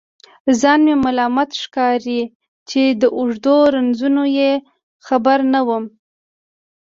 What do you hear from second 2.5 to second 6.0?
چې د اوږدو رنځونو یې خبر نه وم.